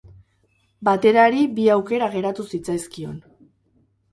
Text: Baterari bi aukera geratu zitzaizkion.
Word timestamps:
Baterari 0.87 1.43
bi 1.59 1.67
aukera 1.73 2.09
geratu 2.17 2.47
zitzaizkion. 2.51 3.17